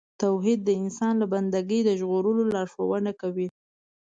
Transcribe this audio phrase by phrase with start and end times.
[0.21, 3.47] توحید د انسان له بندګۍ د ژغورلو لارښوونه کوي.